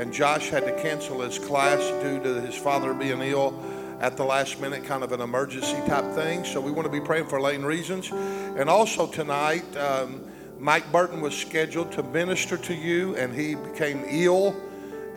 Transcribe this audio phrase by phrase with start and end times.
[0.00, 3.62] and Josh had to cancel his class due to his father being ill
[4.00, 6.42] at the last minute, kind of an emergency type thing.
[6.42, 8.10] So we want to be praying for Lane Reasons.
[8.10, 10.26] And also tonight, um,
[10.58, 14.56] Mike Burton was scheduled to minister to you, and he became ill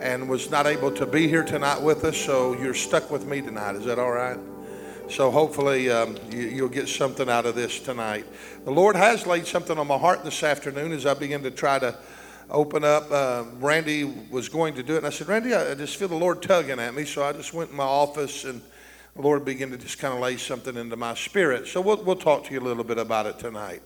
[0.00, 2.18] and was not able to be here tonight with us.
[2.18, 3.76] So you're stuck with me tonight.
[3.76, 4.38] Is that all right?
[5.08, 8.26] So hopefully um, you, will get something out of this tonight.
[8.66, 11.78] The Lord has laid something on my heart this afternoon as I begin to try
[11.78, 11.96] to
[12.50, 13.10] open up.
[13.10, 16.14] Uh, Randy was going to do it, and I said, Randy, I just feel the
[16.16, 17.04] Lord tugging at me.
[17.04, 18.60] So I just went in my office, and
[19.16, 21.66] the Lord began to just kind of lay something into my spirit.
[21.66, 23.82] So we'll, we'll talk to you a little bit about it tonight.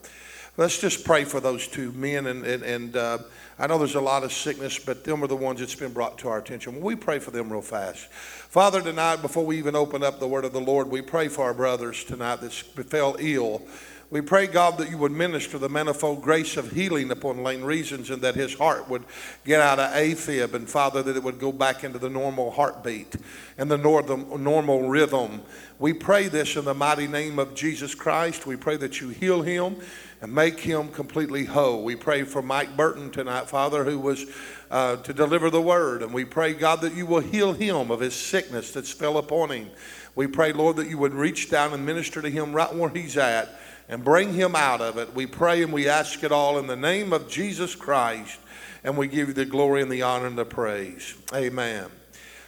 [0.57, 2.27] Let's just pray for those two men.
[2.27, 3.19] And, and, and uh,
[3.61, 6.19] I know there's a lot of sickness, but them are the ones that's been brought
[6.19, 6.81] to our attention.
[6.81, 8.11] We pray for them real fast.
[8.11, 11.45] Father, tonight, before we even open up the word of the Lord, we pray for
[11.45, 13.63] our brothers tonight that fell ill.
[14.11, 18.09] We pray, God, that you would minister the manifold grace of healing upon Lane Reasons
[18.09, 19.05] and that his heart would
[19.45, 23.17] get out of AFib and, Father, that it would go back into the normal heartbeat
[23.59, 25.43] and the normal rhythm.
[25.79, 28.47] We pray this in the mighty name of Jesus Christ.
[28.47, 29.77] We pray that you heal him
[30.23, 31.85] and make him completely whole.
[31.85, 34.25] We pray for Mike Burton tonight, Father, who was
[34.71, 36.03] uh, to deliver the word.
[36.03, 39.51] And we pray, God, that you will heal him of his sickness that's fell upon
[39.51, 39.69] him.
[40.15, 43.19] We pray, Lord, that you would reach down and minister to him right where he's
[43.19, 43.51] at
[43.89, 45.15] and bring him out of it.
[45.15, 48.39] We pray and we ask it all in the name of Jesus Christ,
[48.85, 51.15] and we give you the glory and the honor and the praise.
[51.35, 51.87] Amen.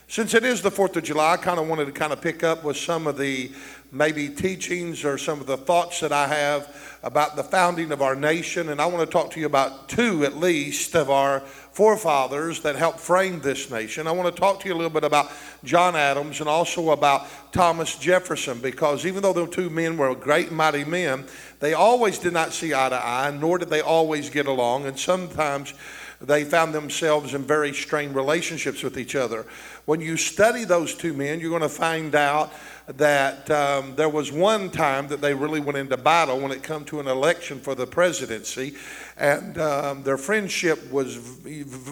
[0.07, 2.43] Since it is the 4th of July, I kind of wanted to kind of pick
[2.43, 3.49] up with some of the
[3.93, 8.13] maybe teachings or some of the thoughts that I have about the founding of our
[8.13, 8.67] nation.
[8.67, 12.75] And I want to talk to you about two, at least, of our forefathers that
[12.75, 14.05] helped frame this nation.
[14.05, 15.31] I want to talk to you a little bit about
[15.63, 20.51] John Adams and also about Thomas Jefferson, because even though the two men were great
[20.51, 21.25] mighty men,
[21.59, 24.85] they always did not see eye to eye, nor did they always get along.
[24.85, 25.73] And sometimes
[26.19, 29.45] they found themselves in very strained relationships with each other.
[29.85, 32.53] When you study those two men, you're going to find out
[32.87, 36.83] that um, there was one time that they really went into battle when it come
[36.85, 38.75] to an election for the presidency,
[39.17, 41.17] and um, their friendship was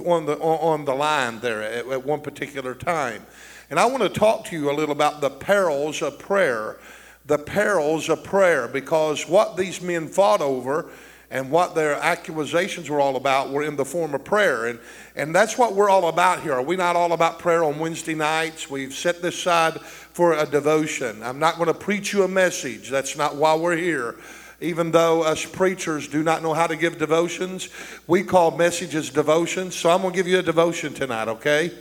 [0.05, 3.25] on the on the line there at, at one particular time.
[3.69, 6.77] And I want to talk to you a little about the perils of prayer,
[7.25, 10.89] the perils of prayer, because what these men fought over
[11.31, 14.65] and what their accusations were all about were in the form of prayer.
[14.65, 14.79] And,
[15.15, 16.53] and that's what we're all about here.
[16.53, 18.69] Are we not all about prayer on Wednesday nights?
[18.69, 21.21] We've set this aside for a devotion.
[21.21, 22.89] I'm not going to preach you a message.
[22.89, 24.15] That's not why we're here.
[24.61, 27.69] Even though us preachers do not know how to give devotions,
[28.07, 29.75] we call messages devotions.
[29.75, 31.71] So I'm going to give you a devotion tonight, okay?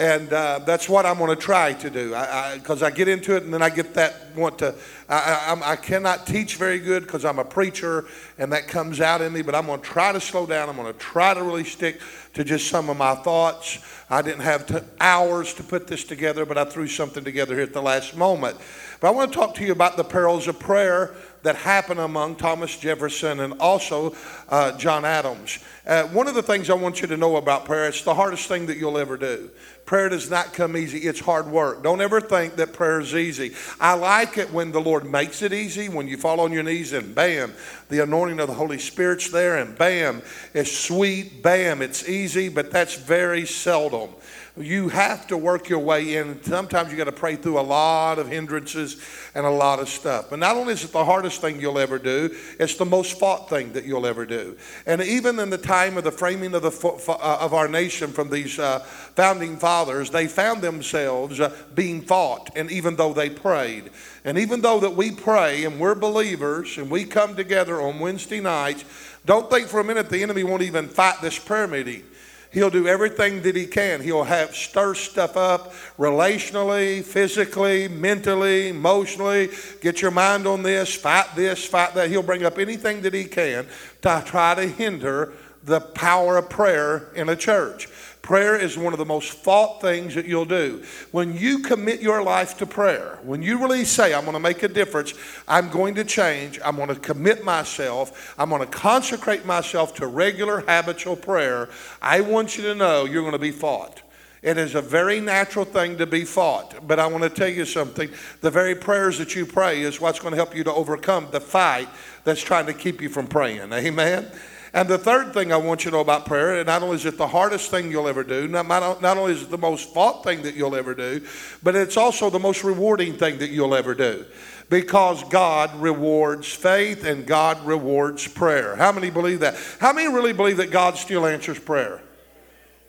[0.00, 2.08] And uh, that's what I'm going to try to do.
[2.08, 4.74] Because I, I, I, get into it, and then I get that want to.
[5.10, 8.06] I, I, I cannot teach very good because I'm a preacher,
[8.38, 9.42] and that comes out in me.
[9.42, 10.70] But I'm going to try to slow down.
[10.70, 12.00] I'm going to try to really stick
[12.32, 13.78] to just some of my thoughts.
[14.08, 17.64] I didn't have t- hours to put this together, but I threw something together here
[17.64, 18.56] at the last moment.
[19.00, 22.36] But I want to talk to you about the perils of prayer that happened among
[22.36, 24.14] Thomas Jefferson and also
[24.48, 25.58] uh, John Adams.
[25.86, 28.46] Uh, one of the things I want you to know about prayer, it's the hardest
[28.46, 29.50] thing that you'll ever do.
[29.86, 31.82] Prayer does not come easy, it's hard work.
[31.82, 33.54] Don't ever think that prayer is easy.
[33.80, 36.92] I like it when the Lord makes it easy, when you fall on your knees
[36.92, 37.52] and bam,
[37.88, 40.22] the anointing of the Holy Spirit's there, and bam,
[40.54, 44.10] it's sweet, bam, it's easy, but that's very seldom
[44.60, 46.42] you have to work your way in.
[46.42, 49.00] Sometimes you got to pray through a lot of hindrances
[49.34, 50.30] and a lot of stuff.
[50.30, 53.48] But not only is it the hardest thing you'll ever do, it's the most fought
[53.48, 54.56] thing that you'll ever do.
[54.86, 58.30] And even in the time of the framing of, the, uh, of our nation from
[58.30, 63.90] these uh, founding fathers, they found themselves uh, being fought, and even though they prayed.
[64.24, 68.40] And even though that we pray and we're believers and we come together on Wednesday
[68.40, 68.84] nights,
[69.24, 72.04] don't think for a minute the enemy won't even fight this prayer meeting.
[72.52, 74.00] He'll do everything that he can.
[74.00, 79.50] He'll have stir stuff up relationally, physically, mentally, emotionally.
[79.80, 82.10] Get your mind on this, fight this, fight that.
[82.10, 83.66] He'll bring up anything that he can
[84.02, 85.32] to try to hinder
[85.64, 87.88] the power of prayer in a church.
[88.22, 90.82] Prayer is one of the most fought things that you'll do.
[91.10, 94.62] When you commit your life to prayer, when you really say, I'm going to make
[94.62, 95.14] a difference,
[95.48, 100.06] I'm going to change, I'm going to commit myself, I'm going to consecrate myself to
[100.06, 101.68] regular habitual prayer,
[102.00, 104.02] I want you to know you're going to be fought.
[104.42, 106.86] It is a very natural thing to be fought.
[106.86, 108.10] But I want to tell you something.
[108.40, 111.40] The very prayers that you pray is what's going to help you to overcome the
[111.40, 111.88] fight
[112.24, 113.70] that's trying to keep you from praying.
[113.72, 114.30] Amen?
[114.72, 117.04] And the third thing I want you to know about prayer, and not only is
[117.04, 120.22] it the hardest thing you'll ever do, not, not only is it the most fought
[120.22, 121.26] thing that you'll ever do,
[121.62, 124.24] but it's also the most rewarding thing that you'll ever do.
[124.68, 128.76] Because God rewards faith and God rewards prayer.
[128.76, 129.56] How many believe that?
[129.80, 132.00] How many really believe that God still answers prayer?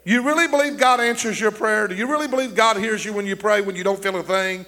[0.03, 1.87] You really believe God answers your prayer?
[1.87, 4.23] Do you really believe God hears you when you pray, when you don't feel a
[4.23, 4.67] thing?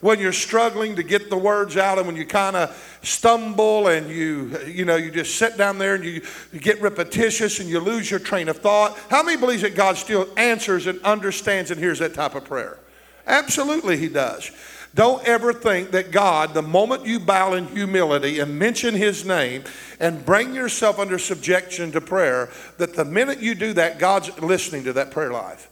[0.00, 4.08] When you're struggling to get the words out and when you kind of stumble and
[4.08, 7.80] you, you know, you just sit down there and you, you get repetitious and you
[7.80, 8.98] lose your train of thought.
[9.10, 12.78] How many believes that God still answers and understands and hears that type of prayer?
[13.26, 14.50] Absolutely, He does.
[14.94, 19.64] Don't ever think that God, the moment you bow in humility and mention His name
[20.00, 24.84] and bring yourself under subjection to prayer, that the minute you do that, God's listening
[24.84, 25.70] to that prayer life.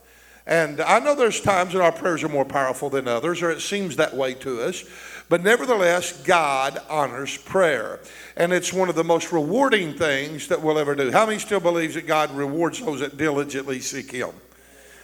[0.48, 3.60] And I know there's times that our prayers are more powerful than others, or it
[3.60, 4.82] seems that way to us.
[5.28, 8.00] But nevertheless, God honors prayer.
[8.34, 11.12] And it's one of the most rewarding things that we'll ever do.
[11.12, 14.30] How many still believes that God rewards those that diligently seek Him?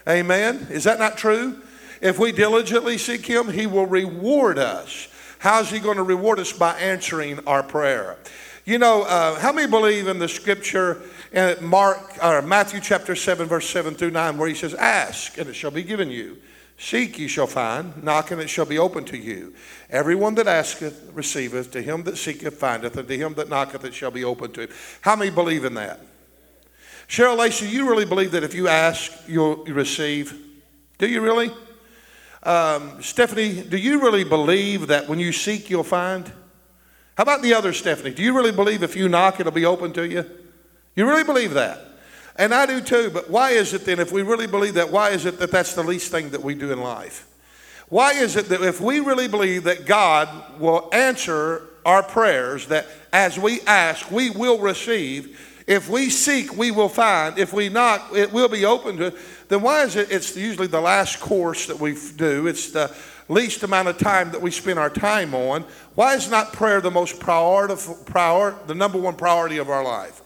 [0.08, 0.66] Amen.
[0.70, 1.60] Is that not true?
[2.00, 5.08] If we diligently seek Him, He will reward us.
[5.40, 6.54] How's He going to reward us?
[6.54, 8.16] By answering our prayer.
[8.64, 11.02] You know, uh, how many believe in the scripture
[11.34, 15.48] in Mark or Matthew chapter 7, verse 7 through 9, where he says, Ask, and
[15.48, 16.38] it shall be given you.
[16.78, 18.02] Seek, ye shall find.
[18.02, 19.52] Knock, and it shall be open to you.
[19.90, 21.72] Everyone that asketh receiveth.
[21.72, 22.96] To him that seeketh findeth.
[22.96, 24.68] And to him that knocketh it shall be open to him.
[25.00, 26.00] How many believe in that?
[27.08, 30.40] Cheryl Lacey, you really believe that if you ask, you'll receive?
[30.98, 31.50] Do you really?
[32.44, 36.26] Um, Stephanie, do you really believe that when you seek, you'll find?
[37.16, 38.14] How about the other Stephanie?
[38.14, 40.28] Do you really believe if you knock, it'll be open to you?
[40.96, 41.80] You really believe that?
[42.36, 45.10] And I do too, but why is it then, if we really believe that, why
[45.10, 47.26] is it that that's the least thing that we do in life?
[47.88, 52.86] Why is it that if we really believe that God will answer our prayers, that
[53.12, 58.10] as we ask, we will receive, if we seek, we will find, if we knock,
[58.14, 59.14] it will be open to,
[59.48, 62.46] then why is it it's usually the last course that we do?
[62.46, 62.94] It's the
[63.28, 65.64] least amount of time that we spend our time on.
[65.94, 67.74] Why is not prayer the most priority,
[68.06, 70.22] prior, the number one priority of our life?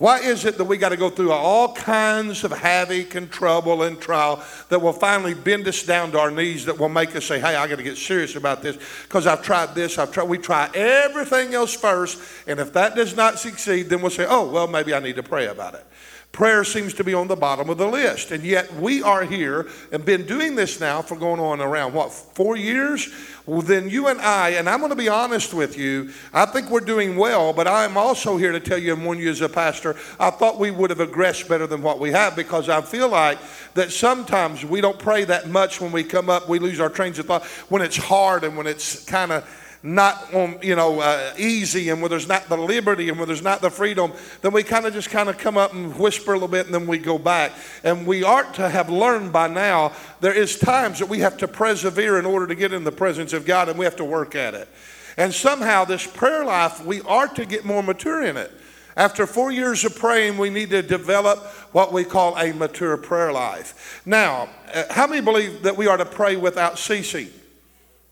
[0.00, 3.82] Why is it that we got to go through all kinds of havoc and trouble
[3.82, 7.26] and trial that will finally bend us down to our knees that will make us
[7.26, 10.24] say, hey, I got to get serious about this because I've tried this, I've tried,
[10.24, 12.18] we try everything else first.
[12.46, 15.22] And if that does not succeed, then we'll say, oh, well, maybe I need to
[15.22, 15.84] pray about it.
[16.32, 18.30] Prayer seems to be on the bottom of the list.
[18.30, 22.12] And yet we are here and been doing this now for going on around, what,
[22.12, 23.12] four years?
[23.46, 26.70] Well, then you and I, and I'm going to be honest with you, I think
[26.70, 29.48] we're doing well, but I'm also here to tell you and warn you as a
[29.48, 33.08] pastor, I thought we would have aggressed better than what we have because I feel
[33.08, 33.38] like
[33.74, 36.48] that sometimes we don't pray that much when we come up.
[36.48, 40.32] We lose our trains of thought when it's hard and when it's kind of not
[40.34, 43.62] on, you know, uh, easy and where there's not the liberty and where there's not
[43.62, 44.12] the freedom,
[44.42, 46.74] then we kind of just kind of come up and whisper a little bit and
[46.74, 47.52] then we go back.
[47.82, 51.48] And we ought to have learned by now there is times that we have to
[51.48, 54.34] persevere in order to get in the presence of God and we have to work
[54.34, 54.68] at it.
[55.16, 58.52] And somehow this prayer life, we are to get more mature in it.
[58.96, 61.38] After four years of praying, we need to develop
[61.72, 64.02] what we call a mature prayer life.
[64.04, 67.30] Now, uh, how many believe that we are to pray without ceasing?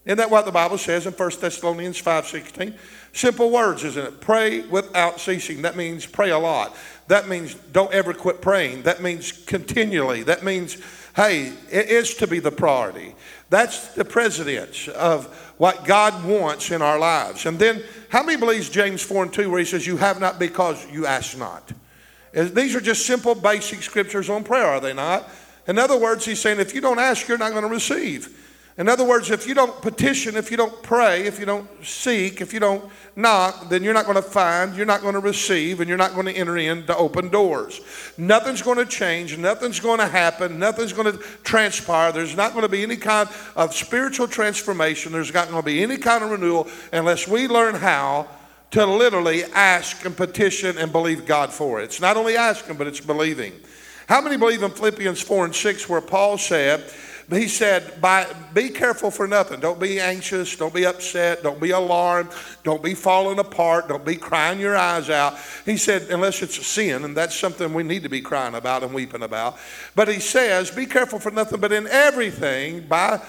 [0.09, 2.75] Isn't that what the Bible says in 1 Thessalonians 5.16?
[3.13, 4.21] Simple words, isn't it?
[4.23, 5.61] Pray without ceasing.
[5.61, 6.75] That means pray a lot.
[7.09, 8.85] That means don't ever quit praying.
[8.85, 10.23] That means continually.
[10.23, 10.79] That means,
[11.15, 13.15] hey, it is to be the priority.
[13.51, 15.27] That's the precedence of
[15.59, 17.45] what God wants in our lives.
[17.45, 20.39] And then, how many believes James 4 and 2 where he says, you have not
[20.39, 21.71] because you ask not?
[22.33, 25.29] These are just simple, basic scriptures on prayer, are they not?
[25.67, 28.47] In other words, he's saying, if you don't ask, you're not going to receive.
[28.79, 32.41] In other words, if you don't petition, if you don't pray, if you don't seek,
[32.41, 35.81] if you don't knock, then you're not going to find, you're not going to receive,
[35.81, 37.81] and you're not going to enter into open doors.
[38.17, 42.13] Nothing's going to change, nothing's going to happen, nothing's going to transpire.
[42.13, 45.83] There's not going to be any kind of spiritual transformation, there's not going to be
[45.83, 48.29] any kind of renewal unless we learn how
[48.71, 51.85] to literally ask and petition and believe God for it.
[51.85, 53.55] It's not only asking, but it's believing.
[54.09, 56.85] How many believe in Philippians 4 and 6, where Paul said,
[57.31, 59.61] he said, By, Be careful for nothing.
[59.61, 60.57] Don't be anxious.
[60.57, 61.43] Don't be upset.
[61.43, 62.31] Don't be alarmed.
[62.63, 63.89] Don't be falling apart.
[63.89, 65.37] Don't be crying your eyes out.
[65.67, 68.83] He said, Unless it's a sin, and that's something we need to be crying about
[68.83, 69.59] and weeping about.
[69.95, 73.21] But he says, Be careful for nothing, but in everything, by,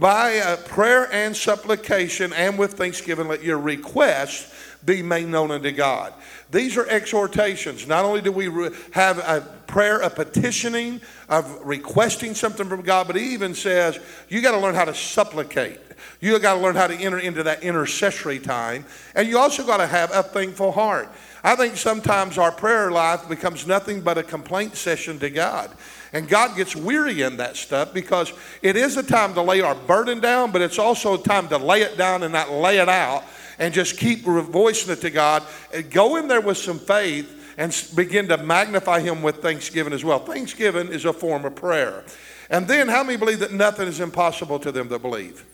[0.00, 4.52] by uh, prayer and supplication and with thanksgiving, let your requests
[4.84, 6.12] be made known unto God.
[6.50, 7.86] These are exhortations.
[7.86, 8.46] Not only do we
[8.92, 13.98] have a prayer, a petitioning, of requesting something from God, but he even says
[14.28, 15.80] you got to learn how to supplicate.
[16.20, 18.84] You got to learn how to enter into that intercessory time.
[19.14, 21.08] And you also got to have a thankful heart.
[21.42, 25.70] I think sometimes our prayer life becomes nothing but a complaint session to God.
[26.12, 29.74] And God gets weary in that stuff because it is a time to lay our
[29.74, 32.88] burden down, but it's also a time to lay it down and not lay it
[32.88, 33.24] out
[33.58, 35.42] and just keep voicing it to God.
[35.72, 40.04] And go in there with some faith and begin to magnify him with thanksgiving as
[40.04, 40.18] well.
[40.18, 42.04] Thanksgiving is a form of prayer.
[42.50, 45.44] And then, how many believe that nothing is impossible to them that believe?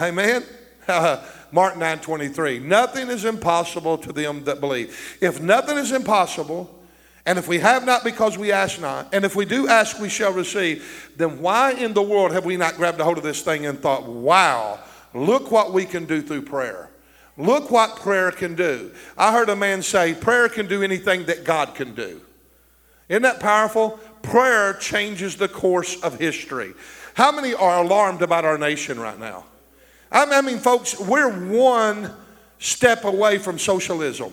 [0.00, 0.44] Amen?
[1.52, 2.58] Mark 9 23.
[2.58, 5.18] Nothing is impossible to them that believe.
[5.20, 6.74] If nothing is impossible,
[7.24, 10.08] and if we have not because we ask not, and if we do ask, we
[10.08, 13.42] shall receive, then why in the world have we not grabbed a hold of this
[13.42, 14.78] thing and thought, wow,
[15.12, 16.88] look what we can do through prayer?
[17.38, 18.90] Look what prayer can do.
[19.16, 22.20] I heard a man say, prayer can do anything that God can do.
[23.08, 24.00] Isn't that powerful?
[24.22, 26.74] Prayer changes the course of history.
[27.14, 29.44] How many are alarmed about our nation right now?
[30.10, 32.10] I mean, folks, we're one
[32.58, 34.32] step away from socialism.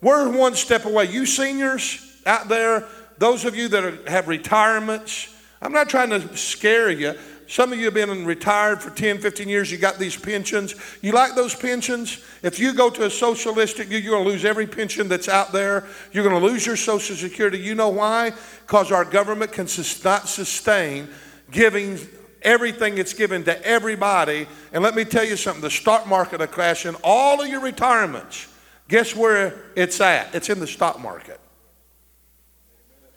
[0.00, 1.06] We're one step away.
[1.06, 2.86] You seniors, out there,
[3.18, 7.14] those of you that are, have retirements, I'm not trying to scare you.
[7.50, 9.72] Some of you have been retired for 10, 15 years.
[9.72, 10.76] You got these pensions.
[11.02, 12.22] You like those pensions?
[12.44, 15.84] If you go to a socialistic, you're going to lose every pension that's out there.
[16.12, 17.58] You're going to lose your Social Security.
[17.58, 18.34] You know why?
[18.60, 19.66] Because our government can
[20.04, 21.08] not sustain
[21.50, 21.98] giving
[22.42, 24.46] everything it's given to everybody.
[24.72, 27.62] And let me tell you something the stock market will crash in all of your
[27.62, 28.46] retirements.
[28.86, 30.36] Guess where it's at?
[30.36, 31.40] It's in the stock market.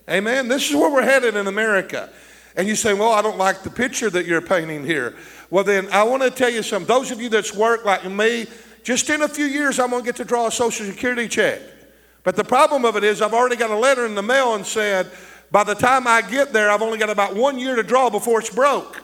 [0.09, 0.47] Amen.
[0.47, 2.09] This is where we're headed in America.
[2.55, 5.15] And you say, Well, I don't like the picture that you're painting here.
[5.49, 6.87] Well, then I want to tell you something.
[6.87, 8.47] Those of you that's worked like me,
[8.83, 11.61] just in a few years, I'm going to get to draw a Social Security check.
[12.23, 14.65] But the problem of it is, I've already got a letter in the mail and
[14.65, 15.11] said,
[15.51, 18.39] by the time I get there, I've only got about one year to draw before
[18.39, 19.01] it's broke.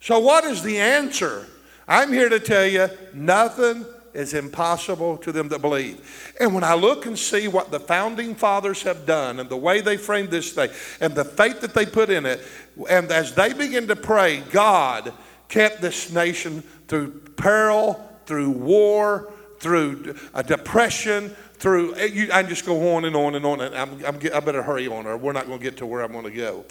[0.00, 1.46] So, what is the answer?
[1.86, 3.84] I'm here to tell you nothing
[4.14, 6.34] is impossible to them that believe.
[6.40, 9.80] And when I look and see what the founding fathers have done and the way
[9.80, 12.40] they framed this thing and the faith that they put in it,
[12.88, 15.12] and as they begin to pray, God
[15.48, 22.94] kept this nation through peril, through war, through a depression, through, eh, I just go
[22.94, 25.46] on and on and on, and I'm, I'm, i better hurry on, or we're not
[25.46, 26.64] going to get to where I'm going to go.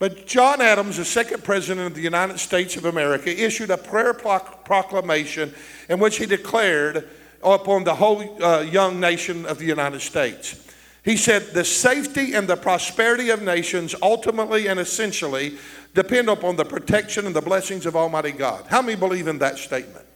[0.00, 4.14] But John Adams, the second president of the United States of America, issued a prayer
[4.14, 5.52] proclamation
[5.90, 7.06] in which he declared
[7.44, 10.68] upon the whole uh, young nation of the United States.
[11.04, 15.58] He said, The safety and the prosperity of nations ultimately and essentially
[15.92, 18.64] depend upon the protection and the blessings of Almighty God.
[18.68, 20.06] How many believe in that statement?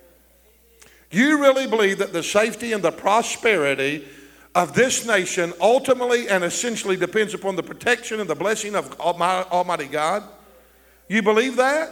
[1.11, 4.09] You really believe that the safety and the prosperity
[4.55, 9.87] of this nation ultimately and essentially depends upon the protection and the blessing of Almighty
[9.87, 10.23] God?
[11.09, 11.91] You believe that?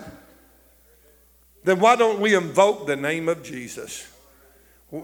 [1.65, 4.09] Then why don't we invoke the name of Jesus?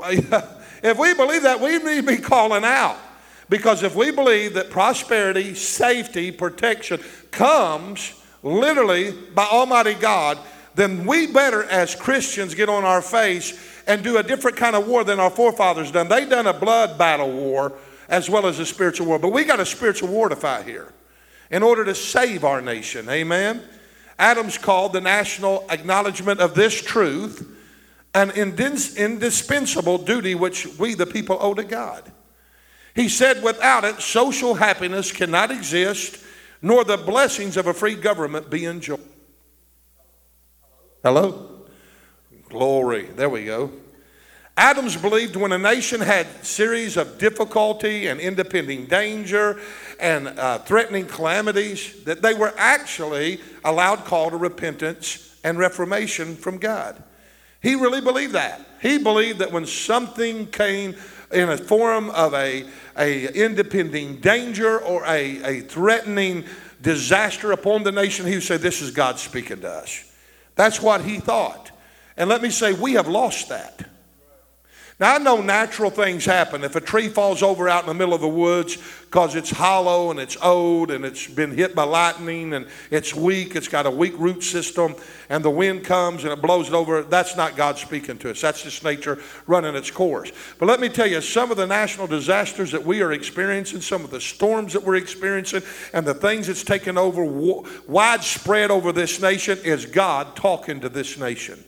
[0.81, 2.97] If we believe that, we need to be calling out.
[3.49, 7.00] Because if we believe that prosperity, safety, protection
[7.33, 10.38] comes literally by Almighty God,
[10.75, 14.87] then we better, as Christians, get on our face and do a different kind of
[14.87, 16.09] war than our forefathers done.
[16.09, 17.73] They done a blood battle war
[18.09, 19.18] as well as a spiritual war.
[19.18, 20.92] But we got a spiritual war to fight here
[21.50, 23.09] in order to save our nation.
[23.09, 23.62] Amen.
[24.18, 27.54] Adams called the national acknowledgement of this truth
[28.14, 32.11] an indispensable duty which we, the people, owe to God.
[32.95, 36.18] He said, without it, social happiness cannot exist,
[36.61, 39.00] nor the blessings of a free government be enjoyed.
[41.02, 41.58] Hello?
[42.49, 43.02] Glory.
[43.05, 43.71] There we go.
[44.57, 49.61] Adams believed when a nation had series of difficulty and impending danger
[50.00, 56.35] and uh, threatening calamities, that they were actually a loud call to repentance and reformation
[56.35, 57.00] from God.
[57.62, 58.61] He really believed that.
[58.81, 60.97] He believed that when something came
[61.33, 62.64] in a form of a,
[62.97, 66.45] a impending danger or a, a threatening
[66.81, 70.05] disaster upon the nation, he would say, This is God speaking to us.
[70.55, 71.68] That's what he thought.
[72.19, 73.89] And let me say, we have lost that.
[75.01, 76.65] Now, I know natural things happen.
[76.65, 80.11] If a tree falls over out in the middle of the woods because it's hollow
[80.11, 83.91] and it's old and it's been hit by lightning and it's weak, it's got a
[83.93, 84.97] weak root system,
[85.29, 88.41] and the wind comes and it blows it over, that's not God speaking to us.
[88.41, 90.33] That's just nature running its course.
[90.59, 94.03] But let me tell you, some of the national disasters that we are experiencing, some
[94.03, 97.25] of the storms that we're experiencing, and the things that's taken over
[97.87, 101.63] widespread over this nation is God talking to this nation.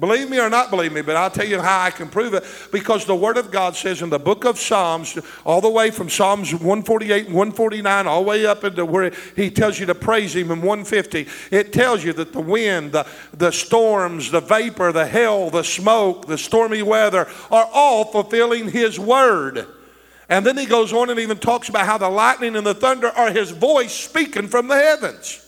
[0.00, 2.44] Believe me or not believe me, but I'll tell you how I can prove it
[2.72, 6.08] because the Word of God says in the book of Psalms, all the way from
[6.08, 10.34] Psalms 148 and 149, all the way up into where He tells you to praise
[10.34, 15.06] Him in 150, it tells you that the wind, the, the storms, the vapor, the
[15.06, 19.66] hail, the smoke, the stormy weather are all fulfilling His Word.
[20.30, 23.08] And then He goes on and even talks about how the lightning and the thunder
[23.08, 25.41] are His voice speaking from the heavens.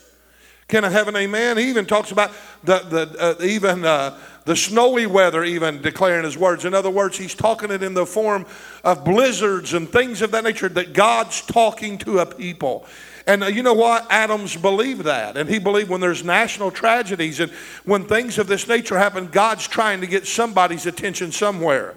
[0.68, 1.58] Can I have an amen?
[1.58, 6.38] He even talks about the, the uh, even uh, the snowy weather, even declaring his
[6.38, 6.64] words.
[6.64, 8.46] In other words, he's talking it in the form
[8.82, 12.86] of blizzards and things of that nature that God's talking to a people.
[13.26, 14.06] And uh, you know what?
[14.10, 15.36] Adams believed that.
[15.36, 17.50] And he believed when there's national tragedies and
[17.84, 21.94] when things of this nature happen, God's trying to get somebody's attention somewhere.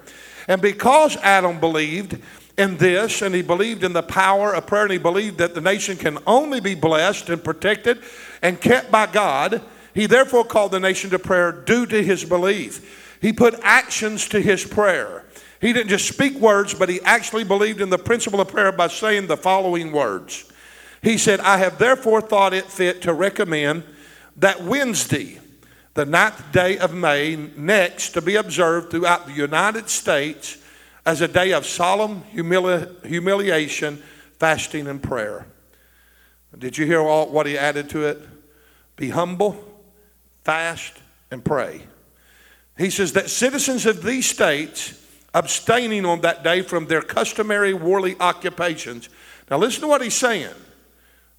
[0.48, 2.22] And because Adam believed
[2.58, 5.62] in this and he believed in the power of prayer and he believed that the
[5.62, 8.02] nation can only be blessed and protected
[8.42, 9.62] and kept by God,
[9.94, 13.18] he therefore called the nation to prayer due to his belief.
[13.22, 15.24] He put actions to his prayer.
[15.60, 18.88] He didn't just speak words, but he actually believed in the principle of prayer by
[18.88, 20.52] saying the following words
[21.02, 23.84] he said, I have therefore thought it fit to recommend
[24.38, 25.40] that Wednesday,
[25.94, 30.58] the ninth day of May, next to be observed throughout the United States
[31.08, 34.04] as a day of solemn humili- humiliation,
[34.40, 35.48] fasting, and prayer.
[36.56, 38.20] Did you hear all, what he added to it?
[38.98, 39.56] Be humble,
[40.44, 40.94] fast,
[41.32, 41.82] and pray.
[42.78, 45.02] He says that citizens of these states
[45.34, 49.08] abstaining on that day from their customary worldly occupations.
[49.50, 50.54] Now, listen to what he's saying.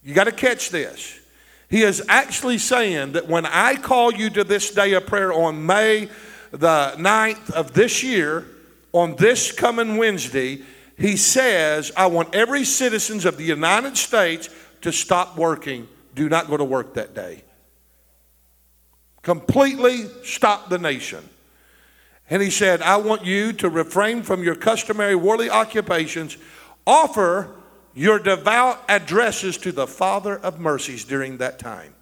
[0.03, 1.21] You got to catch this.
[1.69, 5.67] He is actually saying that when I call you to this day of prayer on
[5.67, 6.09] May
[6.53, 8.47] the 9th of this year,
[8.93, 10.63] on this coming Wednesday,
[10.97, 14.49] he says, I want every citizens of the United States
[14.83, 15.89] to stop working.
[16.15, 17.45] Do not go to work that day.
[19.23, 21.29] Completely stop the nation.
[22.31, 26.37] And he said, I want you to refrain from your customary worldly occupations.
[26.87, 27.55] Offer
[27.95, 31.95] your devout addresses to the Father of mercies during that time.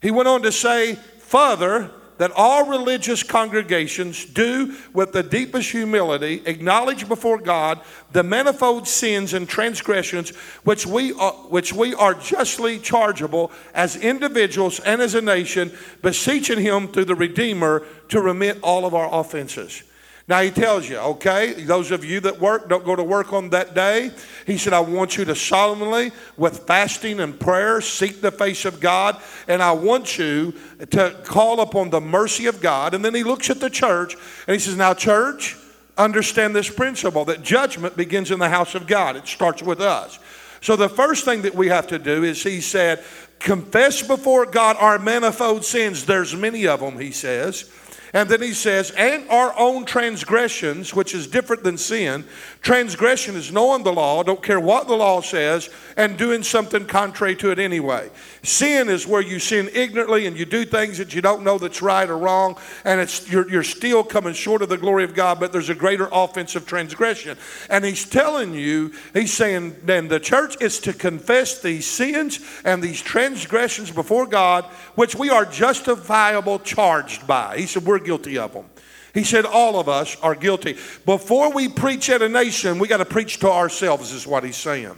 [0.00, 1.90] He went on to say, Father,
[2.22, 7.80] that all religious congregations do with the deepest humility acknowledge before God
[8.12, 10.30] the manifold sins and transgressions
[10.62, 16.60] which we are, which we are justly chargeable as individuals and as a nation, beseeching
[16.60, 19.82] Him through the Redeemer to remit all of our offenses.
[20.28, 23.50] Now he tells you, okay, those of you that work, don't go to work on
[23.50, 24.12] that day.
[24.46, 28.80] He said, I want you to solemnly, with fasting and prayer, seek the face of
[28.80, 30.54] God, and I want you
[30.90, 32.94] to call upon the mercy of God.
[32.94, 34.14] And then he looks at the church
[34.46, 35.56] and he says, Now, church,
[35.98, 40.18] understand this principle that judgment begins in the house of God, it starts with us.
[40.60, 43.02] So the first thing that we have to do is he said,
[43.40, 46.06] confess before God our manifold sins.
[46.06, 47.68] There's many of them, he says.
[48.14, 52.24] And then he says, and our own transgressions, which is different than sin.
[52.60, 57.36] Transgression is knowing the law, don't care what the law says, and doing something contrary
[57.36, 58.10] to it anyway.
[58.42, 61.82] Sin is where you sin ignorantly and you do things that you don't know that's
[61.82, 65.40] right or wrong, and it's you're, you're still coming short of the glory of God,
[65.40, 67.36] but there's a greater offense of transgression.
[67.70, 72.82] And he's telling you, he's saying, then the church is to confess these sins and
[72.82, 77.58] these transgressions before God, which we are justifiable charged by.
[77.58, 78.66] He said, we're guilty of them.
[79.14, 80.76] He said, All of us are guilty.
[81.04, 84.56] Before we preach at a nation, we got to preach to ourselves, is what he's
[84.56, 84.96] saying.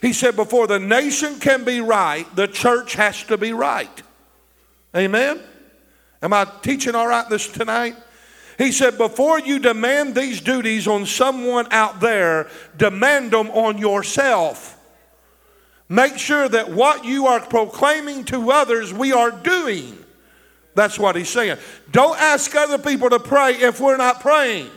[0.00, 4.02] He said, Before the nation can be right, the church has to be right.
[4.96, 5.40] Amen?
[6.22, 7.96] Am I teaching all right this tonight?
[8.56, 14.74] He said, Before you demand these duties on someone out there, demand them on yourself.
[15.88, 19.98] Make sure that what you are proclaiming to others, we are doing.
[20.76, 21.56] That's what he's saying.
[21.90, 24.70] Don't ask other people to pray if we're not praying.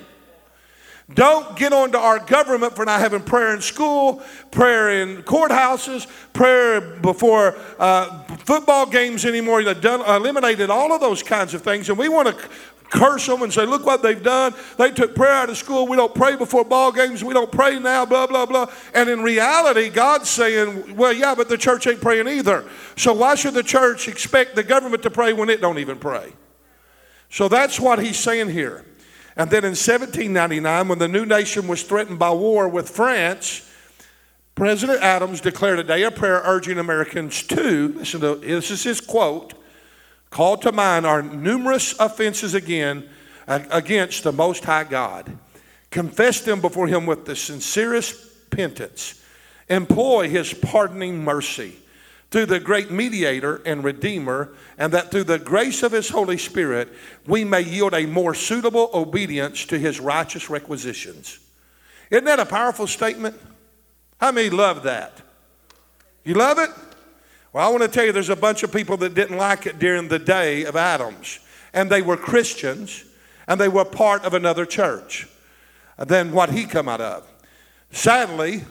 [1.13, 6.81] Don't get onto our government for not having prayer in school, prayer in courthouses, prayer
[6.81, 9.63] before uh, football games anymore.
[9.63, 11.89] They've done, eliminated all of those kinds of things.
[11.89, 12.49] And we want to
[12.89, 14.53] curse them and say, look what they've done.
[14.77, 15.87] They took prayer out of school.
[15.87, 17.23] We don't pray before ball games.
[17.23, 18.71] We don't pray now, blah, blah, blah.
[18.93, 22.65] And in reality, God's saying, well, yeah, but the church ain't praying either.
[22.97, 26.33] So why should the church expect the government to pray when it don't even pray?
[27.31, 28.85] So that's what he's saying here.
[29.39, 33.65] And then in 1799, when the new nation was threatened by war with France,
[34.53, 38.99] President Adams declared a day of prayer urging Americans to, listen to this is his
[38.99, 39.53] quote,
[40.29, 43.07] Call to mind our numerous offenses again
[43.47, 45.37] against the Most High God.
[45.89, 49.23] Confess them before Him with the sincerest penitence.
[49.69, 51.77] Employ His pardoning mercy
[52.31, 56.89] through the great mediator and redeemer, and that through the grace of His Holy Spirit,
[57.25, 61.39] we may yield a more suitable obedience to His righteous requisitions.
[62.11, 63.39] Isn't that a powerful statement?
[64.19, 65.21] How many love that?
[66.23, 66.69] You love it?
[67.51, 69.79] Well, I want to tell you there's a bunch of people that didn't like it
[69.79, 71.39] during the day of Adams,
[71.73, 73.05] and they were Christians,
[73.47, 75.27] and they were part of another church
[75.97, 77.27] than what he come out of.
[77.91, 78.63] Sadly,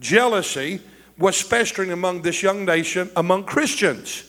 [0.00, 0.80] jealousy
[1.18, 4.24] was festering among this young nation among Christians.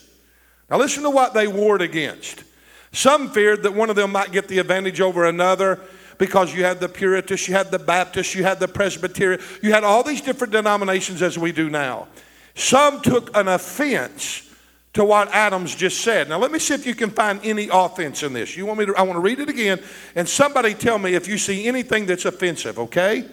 [0.70, 2.44] Now, listen to what they warred against.
[2.92, 5.80] Some feared that one of them might get the advantage over another
[6.18, 9.84] because you had the Puritans, you had the Baptists, you had the Presbyterian, you had
[9.84, 12.08] all these different denominations as we do now.
[12.56, 14.50] Some took an offense
[14.94, 16.30] to what Adams just said.
[16.30, 18.56] Now let me see if you can find any offense in this.
[18.56, 19.82] You want me to I want to read it again
[20.16, 23.26] and somebody tell me if you see anything that's offensive, okay?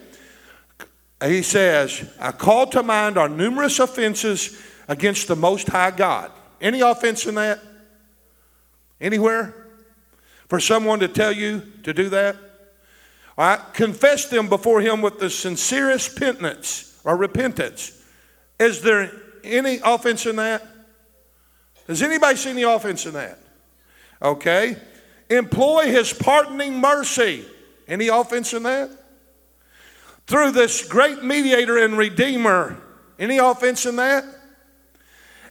[1.23, 6.31] He says, I call to mind our numerous offenses against the most high God.
[6.61, 7.61] Any offense in that?
[9.01, 9.55] Anywhere?
[10.49, 12.37] For someone to tell you to do that?
[13.37, 18.03] All right, confess them before him with the sincerest penitence or repentance.
[18.59, 19.11] Is there
[19.45, 20.67] any offense in that?
[21.87, 23.39] Does anybody see any offense in that?
[24.23, 24.77] Okay.
[25.31, 27.45] Employ his pardoning mercy.
[27.89, 28.91] Any offense in that?
[30.31, 32.81] Through this great mediator and redeemer.
[33.19, 34.25] Any offense in that?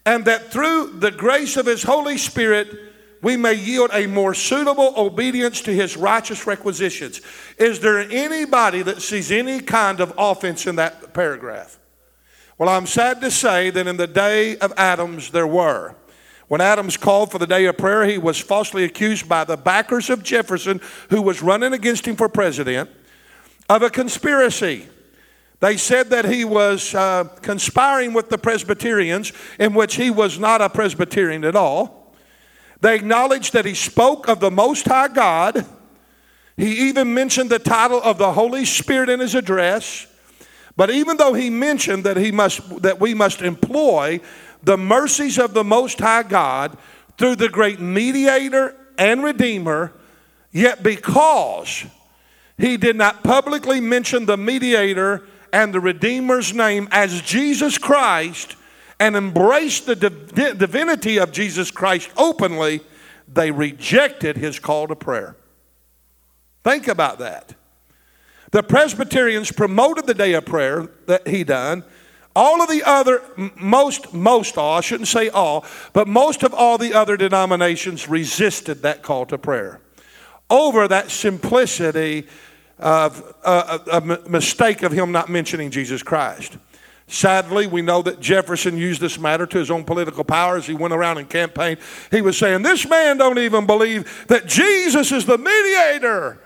[0.06, 2.70] And that through the grace of his Holy Spirit,
[3.22, 7.20] we may yield a more suitable obedience to his righteous requisitions.
[7.58, 11.78] Is there anybody that sees any kind of offense in that paragraph?
[12.58, 15.94] Well, I'm sad to say that in the day of Adams, there were.
[16.48, 20.10] When Adams called for the day of prayer, he was falsely accused by the backers
[20.10, 22.90] of Jefferson, who was running against him for president,
[23.70, 24.88] of a conspiracy.
[25.60, 30.62] They said that he was uh, conspiring with the Presbyterians, in which he was not
[30.62, 32.16] a Presbyterian at all.
[32.82, 35.66] They acknowledged that he spoke of the Most High God.
[36.56, 40.08] He even mentioned the title of the Holy Spirit in his address.
[40.78, 44.22] But even though he mentioned that, he must, that we must employ
[44.64, 46.78] the mercies of the Most High God
[47.18, 49.94] through the great mediator and redeemer,
[50.52, 51.86] yet because
[52.60, 58.56] he did not publicly mention the mediator and the redeemer's name as Jesus Christ
[59.00, 62.82] and embraced the div- divinity of Jesus Christ openly,
[63.28, 65.36] they rejected his call to prayer.
[66.64, 67.56] Think about that.
[68.52, 71.84] The Presbyterians promoted the day of prayer that he done
[72.36, 73.22] all of the other,
[73.56, 78.82] most, most all, I shouldn't say all, but most of all the other denominations resisted
[78.82, 79.82] that call to prayer
[80.50, 82.28] over that simplicity
[82.80, 86.58] of uh, a mistake of him not mentioning Jesus Christ.
[87.08, 90.76] Sadly, we know that Jefferson used this matter to his own political power as he
[90.76, 91.80] went around and campaigned.
[92.12, 96.40] He was saying, This man don't even believe that Jesus is the mediator.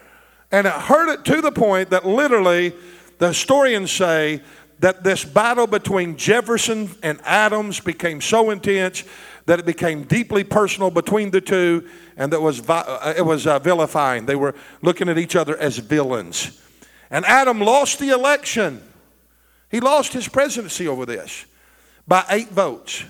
[0.52, 2.74] And it hurt it to the point that literally
[3.18, 4.42] the historians say
[4.80, 9.04] that this battle between Jefferson and Adams became so intense
[9.46, 13.60] that it became deeply personal between the two, and that was uh, it was uh,
[13.60, 14.26] vilifying.
[14.26, 16.60] They were looking at each other as villains.
[17.10, 18.82] And Adam lost the election.
[19.70, 21.46] He lost his presidency over this
[22.08, 23.04] by eight votes.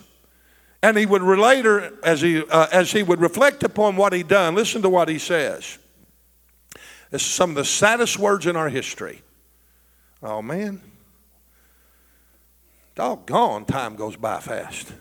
[0.81, 4.55] And he would later, as he, uh, as he would reflect upon what he'd done,
[4.55, 5.77] listen to what he says.
[7.11, 9.21] Is some of the saddest words in our history.
[10.21, 10.81] Oh, man.
[12.95, 14.91] Doggone, time goes by fast.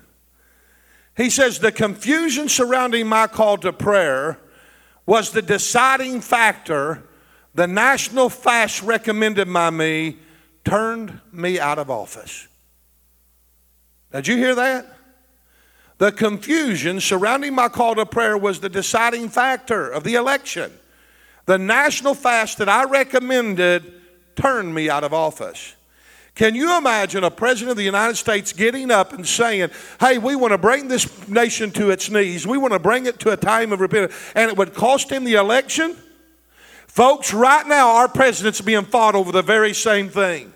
[1.17, 4.39] He says, The confusion surrounding my call to prayer
[5.07, 7.03] was the deciding factor.
[7.55, 10.19] The national fast recommended by me
[10.65, 12.49] turned me out of office.
[14.13, 14.87] Did you hear that?
[15.99, 20.73] The confusion surrounding my call to prayer was the deciding factor of the election.
[21.47, 23.93] The national fast that I recommended
[24.35, 25.75] turned me out of office.
[26.35, 30.35] Can you imagine a president of the United States getting up and saying, Hey, we
[30.35, 32.47] want to bring this nation to its knees.
[32.47, 35.25] We want to bring it to a time of repentance, and it would cost him
[35.25, 35.97] the election?
[36.87, 40.53] Folks, right now, our president's being fought over the very same thing,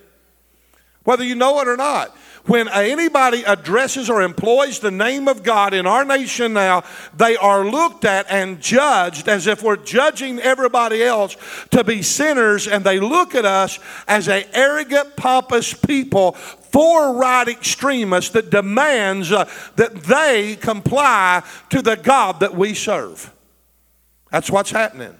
[1.04, 5.74] whether you know it or not when anybody addresses or employs the name of God
[5.74, 6.84] in our nation now,
[7.16, 11.36] they are looked at and judged as if we're judging everybody else
[11.70, 17.48] to be sinners, and they look at us as a arrogant, pompous people, for right
[17.48, 23.32] extremists that demands uh, that they comply to the God that we serve.
[24.30, 25.14] That's what's happening.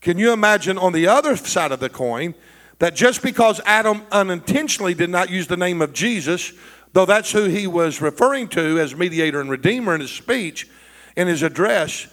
[0.00, 2.34] Can you imagine on the other side of the coin?
[2.78, 6.52] That just because Adam unintentionally did not use the name of Jesus,
[6.92, 10.68] though that's who he was referring to as mediator and redeemer in his speech,
[11.16, 12.06] in his address,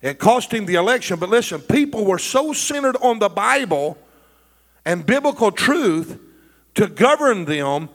[0.00, 1.18] it cost him the election.
[1.18, 3.98] But listen, people were so centered on the Bible
[4.84, 6.20] and biblical truth
[6.74, 7.88] to govern them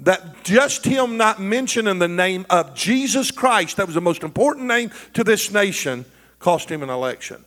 [0.00, 4.66] that just him not mentioning the name of Jesus Christ, that was the most important
[4.66, 6.04] name to this nation,
[6.38, 7.44] cost him an election.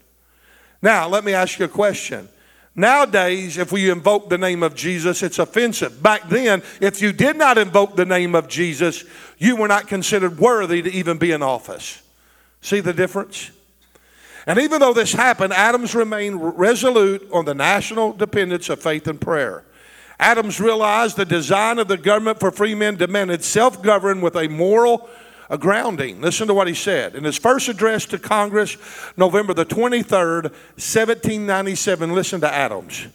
[0.82, 2.28] Now, let me ask you a question.
[2.76, 6.02] Nowadays, if we invoke the name of Jesus, it's offensive.
[6.02, 9.04] Back then, if you did not invoke the name of Jesus,
[9.38, 12.02] you were not considered worthy to even be in office.
[12.62, 13.52] See the difference?
[14.46, 19.20] And even though this happened, Adams remained resolute on the national dependence of faith and
[19.20, 19.64] prayer.
[20.20, 24.48] Adams realized the design of the government for free men demanded self govern with a
[24.48, 25.10] moral
[25.50, 26.22] a grounding.
[26.22, 27.16] Listen to what he said.
[27.16, 28.78] In his first address to Congress,
[29.18, 33.08] November the 23rd, 1797, listen to Adams.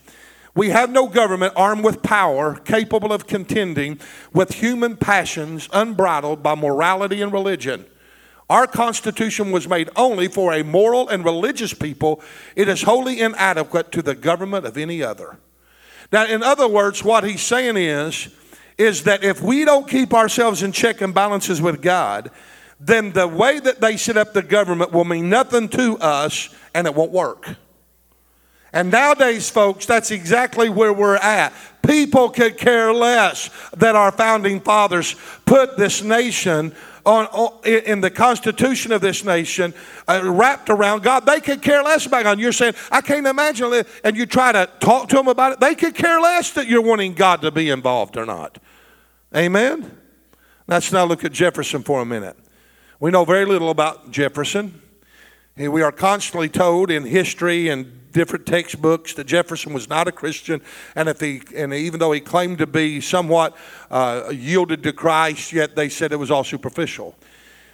[0.53, 3.99] We have no government armed with power capable of contending
[4.33, 7.85] with human passions unbridled by morality and religion.
[8.49, 12.21] Our Constitution was made only for a moral and religious people.
[12.55, 15.37] It is wholly inadequate to the government of any other.
[16.11, 18.29] Now, in other words, what he's saying is,
[18.77, 22.31] is that if we don't keep ourselves in check and balances with God,
[22.79, 26.87] then the way that they set up the government will mean nothing to us and
[26.87, 27.55] it won't work.
[28.73, 31.53] And nowadays, folks, that's exactly where we're at.
[31.87, 38.09] People could care less that our founding fathers put this nation on, on, in the
[38.09, 39.73] constitution of this nation
[40.09, 41.25] uh, wrapped around God.
[41.25, 42.39] They could care less about God.
[42.39, 43.85] You're saying, I can't imagine.
[44.03, 45.59] And you try to talk to them about it.
[45.61, 48.57] They could care less that you're wanting God to be involved or not.
[49.35, 49.91] Amen?
[50.65, 52.37] Let's now look at Jefferson for a minute.
[53.01, 54.81] We know very little about Jefferson.
[55.57, 60.61] We are constantly told in history and different textbooks that Jefferson was not a Christian,
[60.95, 63.57] and if he, and even though he claimed to be somewhat
[63.91, 67.13] uh, yielded to Christ, yet they said it was all superficial.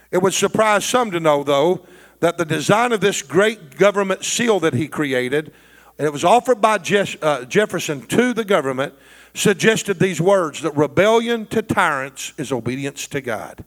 [0.10, 1.86] It would surprise some to know, though,
[2.21, 5.54] that the design of this great government seal that he created,
[6.00, 8.95] and it was offered by Je- uh, Jefferson to the government,
[9.34, 13.63] suggested these words that rebellion to tyrants is obedience to God.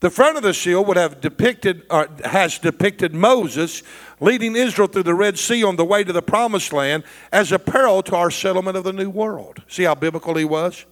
[0.00, 3.82] The front of the seal would have depicted, or has depicted Moses
[4.20, 7.58] leading Israel through the Red Sea on the way to the promised land as a
[7.58, 9.62] peril to our settlement of the new world.
[9.66, 10.84] See how biblical he was?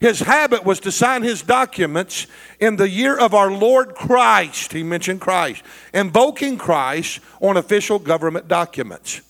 [0.00, 2.26] His habit was to sign his documents
[2.58, 4.72] in the year of our Lord Christ.
[4.72, 9.20] He mentioned Christ, invoking Christ on official government documents.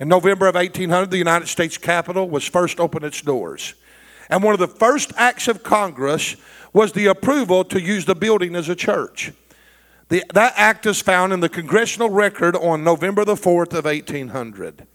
[0.00, 3.74] In November of 1800, the United States Capitol was first opened its doors.
[4.28, 6.36] And one of the first acts of Congress
[6.72, 9.32] was the approval to use the building as a church.
[10.08, 14.86] The, that act is found in the congressional record on November the 4th of 1800.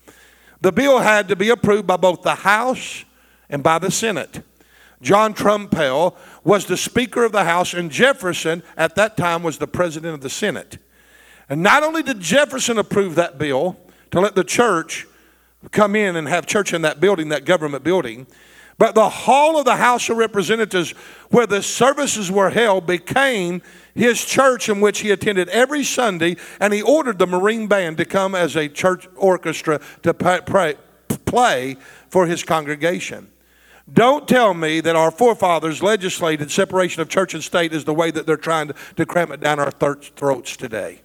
[0.62, 3.06] The bill had to be approved by both the House
[3.50, 4.44] and by the Senate.
[5.02, 9.68] John Trumbull was the Speaker of the House, and Jefferson at that time was the
[9.68, 10.78] President of the Senate.
[11.50, 13.78] And not only did Jefferson approve that bill
[14.12, 15.08] to let the church
[15.72, 18.28] come in and have church in that building, that government building,
[18.78, 20.92] but the hall of the House of Representatives,
[21.30, 23.62] where the services were held, became
[23.96, 28.06] his church in which he attended every Sunday, and he ordered the Marine Band to
[28.06, 31.78] come as a church orchestra to play
[32.10, 33.32] for his congregation.
[33.92, 38.12] Don't tell me that our forefathers legislated separation of church and state is the way
[38.12, 41.02] that they're trying to, to cram it down our throats today.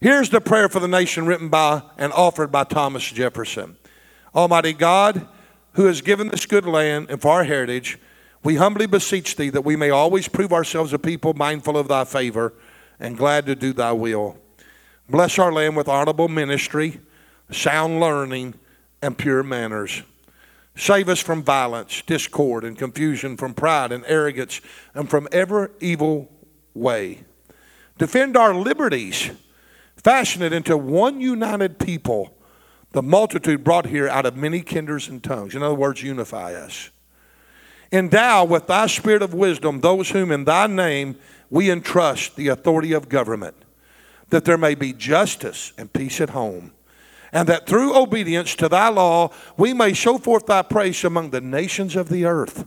[0.00, 3.76] Here's the prayer for the nation written by and offered by Thomas Jefferson
[4.34, 5.26] Almighty God,
[5.74, 7.98] who has given this good land and for our heritage,
[8.42, 12.04] we humbly beseech thee that we may always prove ourselves a people mindful of thy
[12.04, 12.52] favor
[12.98, 14.36] and glad to do thy will.
[15.08, 17.00] Bless our land with honorable ministry,
[17.50, 18.54] sound learning,
[19.02, 20.02] and pure manners.
[20.76, 24.60] Save us from violence, discord, and confusion, from pride and arrogance,
[24.94, 26.30] and from every evil
[26.74, 27.24] way.
[27.98, 29.30] Defend our liberties,
[30.04, 32.36] fashion it into one united people
[32.94, 35.56] the multitude brought here out of many kindreds and tongues.
[35.56, 36.90] In other words, unify us.
[37.90, 41.16] Endow with thy spirit of wisdom those whom in thy name
[41.50, 43.56] we entrust the authority of government,
[44.30, 46.72] that there may be justice and peace at home,
[47.32, 51.40] and that through obedience to thy law we may show forth thy praise among the
[51.40, 52.64] nations of the earth.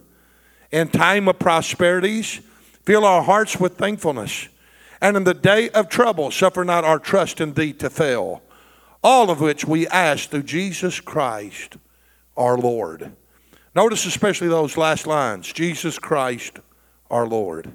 [0.72, 2.42] In time of prosperities,
[2.84, 4.50] fill our hearts with thankfulness,
[5.02, 8.42] and in the day of trouble, suffer not our trust in thee to fail
[9.04, 11.78] all of which we ask through Jesus Christ
[12.36, 13.14] our Lord.
[13.76, 16.60] Notice especially those last lines Jesus Christ
[17.10, 17.72] our Lord.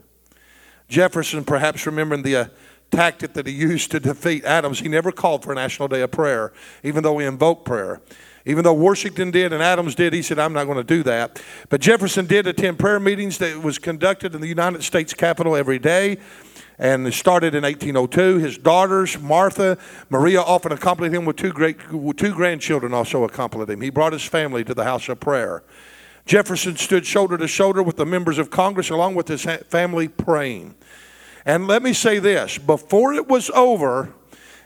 [0.88, 2.44] Jefferson, perhaps remembering the uh,
[2.90, 6.10] tactic that he used to defeat Adams, he never called for a national day of
[6.10, 8.02] prayer, even though he invoked prayer.
[8.44, 11.40] Even though Washington did and Adams did, he said, I'm not going to do that.
[11.68, 15.78] But Jefferson did attend prayer meetings that was conducted in the United States Capitol every
[15.78, 16.18] day
[16.78, 18.38] and it started in 1802.
[18.38, 19.78] His daughters, Martha,
[20.10, 22.94] Maria, often accompanied him with two great, two grandchildren.
[22.94, 23.80] Also accompanied him.
[23.80, 25.62] He brought his family to the house of prayer.
[26.24, 30.74] Jefferson stood shoulder to shoulder with the members of Congress, along with his family, praying.
[31.44, 34.14] And let me say this: before it was over,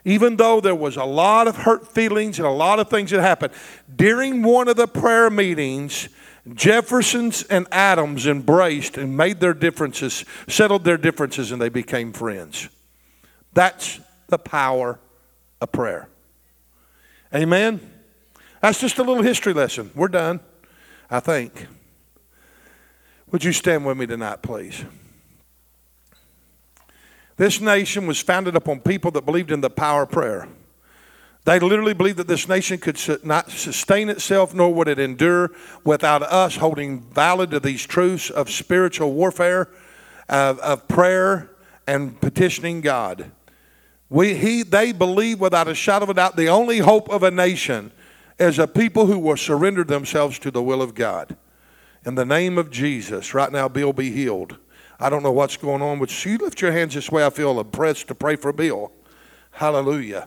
[0.05, 3.21] even though there was a lot of hurt feelings and a lot of things that
[3.21, 3.53] happened,
[3.95, 6.09] during one of the prayer meetings,
[6.54, 12.68] Jeffersons and Adams embraced and made their differences, settled their differences, and they became friends.
[13.52, 15.00] That's the power
[15.61, 16.09] of prayer.
[17.35, 17.80] Amen?
[18.61, 19.90] That's just a little history lesson.
[19.94, 20.40] We're done,
[21.11, 21.66] I think.
[23.32, 24.85] Would you stand with me tonight, please?
[27.37, 30.48] This nation was founded upon people that believed in the power of prayer.
[31.46, 35.52] They literally believed that this nation could not sustain itself, nor would it endure
[35.85, 39.68] without us holding valid to these truths of spiritual warfare,
[40.28, 41.52] of, of prayer,
[41.87, 43.30] and petitioning God.
[44.11, 47.30] We, he, they believe without a shadow of a doubt the only hope of a
[47.30, 47.92] nation
[48.40, 51.37] is a people who will surrender themselves to the will of God.
[52.04, 54.56] In the name of Jesus, right now, Bill be healed.
[54.98, 57.24] I don't know what's going on, but you lift your hands this way.
[57.24, 58.90] I feel impressed to pray for Bill.
[59.52, 60.26] Hallelujah.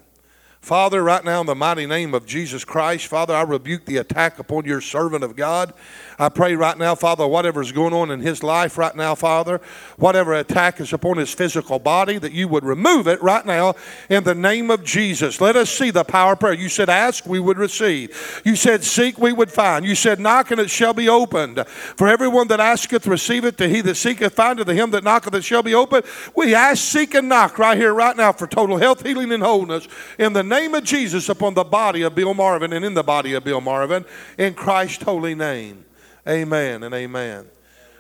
[0.62, 4.40] Father, right now in the mighty name of Jesus Christ, Father, I rebuke the attack
[4.40, 5.74] upon your servant of God.
[6.20, 9.62] I pray right now, Father, whatever is going on in his life right now, Father,
[9.96, 13.76] whatever attack is upon his physical body, that you would remove it right now
[14.10, 15.40] in the name of Jesus.
[15.40, 16.54] Let us see the power of prayer.
[16.54, 18.42] You said, Ask, we would receive.
[18.44, 19.86] You said, Seek, we would find.
[19.86, 21.66] You said, Knock, and it shall be opened.
[21.68, 23.56] For everyone that asketh, receiveth.
[23.58, 24.68] To he that seeketh, findeth.
[24.68, 26.04] To him that knocketh, it shall be opened.
[26.36, 29.88] We ask, seek, and knock right here, right now, for total health, healing, and wholeness
[30.18, 33.34] in the name of Jesus upon the body of Bill Marvin and in the body
[33.34, 34.04] of Bill Marvin
[34.38, 35.86] in Christ's holy name.
[36.28, 37.46] Amen and amen.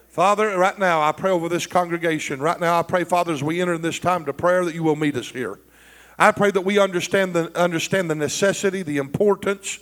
[0.09, 2.41] Father, right now I pray over this congregation.
[2.41, 4.83] Right now I pray, Father, as we enter in this time to prayer, that you
[4.83, 5.59] will meet us here.
[6.17, 9.79] I pray that we understand the, understand the necessity, the importance.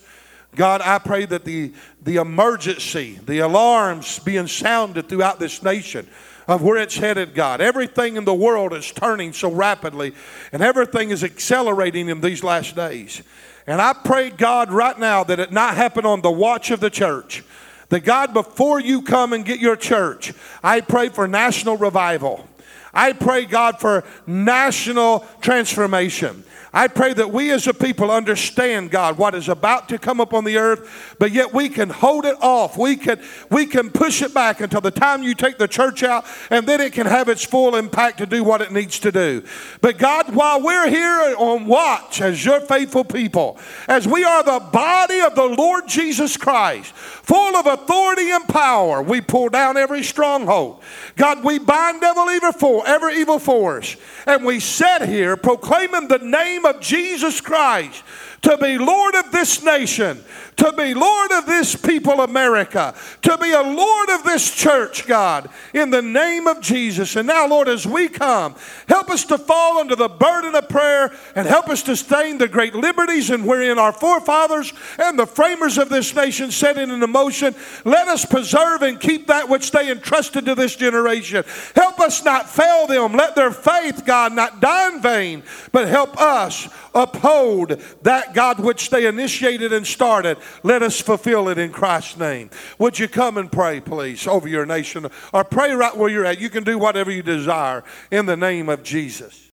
[0.56, 6.08] God, I pray that the, the emergency, the alarms being sounded throughout this nation
[6.48, 7.60] of where it's headed, God.
[7.60, 10.14] Everything in the world is turning so rapidly,
[10.52, 13.22] and everything is accelerating in these last days.
[13.66, 16.90] And I pray, God, right now that it not happen on the watch of the
[16.90, 17.44] church.
[17.90, 20.34] That God, before you come and get your church,
[20.64, 22.48] I pray for national revival.
[22.94, 26.44] I pray, God, for national transformation.
[26.74, 30.44] I pray that we as a people understand, God, what is about to come upon
[30.44, 32.78] the earth, but yet we can hold it off.
[32.78, 33.20] We can,
[33.50, 36.82] we can push it back until the time you take the church out, and then
[36.82, 39.44] it can have its full impact to do what it needs to do.
[39.82, 44.64] But God, while we're here on watch as your faithful people, as we are the
[44.72, 50.04] body of the Lord Jesus Christ, full of authority and power, we pull down every
[50.04, 50.84] stronghold.
[51.16, 56.20] God, we bind devil evil for every evil force, and we sit here proclaiming the
[56.20, 58.04] name of Jesus Christ
[58.42, 60.24] to be Lord of this nation,
[60.56, 65.50] to be Lord of this people, America, to be a Lord of this church, God,
[65.74, 67.16] in the name of Jesus.
[67.16, 68.56] And now, Lord, as we come,
[68.88, 72.48] help us to fall under the burden of prayer and help us to sustain the
[72.48, 77.08] great liberties and wherein our forefathers and the framers of this nation set it into
[77.08, 77.56] motion.
[77.86, 81.44] Let us preserve and keep that which they entrusted to this generation.
[81.76, 83.14] Help us not fail them.
[83.14, 87.82] Let their faith, God, not die in vain, but help us uphold
[88.28, 90.38] that, God, which they initiated and started.
[90.64, 92.50] Let us fulfill it in Christ's name.
[92.80, 95.08] Would you come and pray, please, over your nation?
[95.34, 96.40] Or pray right where you're at.
[96.40, 99.44] You can do whatever you desire in the name of Jesus.